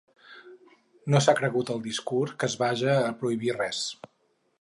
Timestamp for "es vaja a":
2.53-3.13